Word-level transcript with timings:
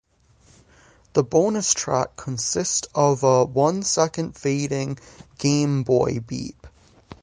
The 1.13 1.21
bonus 1.23 1.75
track 1.75 2.15
consist 2.15 2.87
of 2.95 3.21
a 3.21 3.45
one-second 3.45 4.35
fading 4.35 4.97
Game 5.37 5.83
Boy-beep. 5.83 6.65